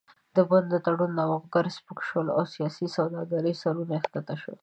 د 0.35 0.37
بن 0.49 0.63
د 0.69 0.75
تړون 0.85 1.11
نوښتګر 1.19 1.65
سپک 1.75 1.99
شول 2.07 2.27
او 2.35 2.43
د 2.45 2.51
سیاسي 2.55 2.85
سوداګرو 2.95 3.59
سرونه 3.61 3.95
ښکته 4.03 4.35
شول. 4.41 4.59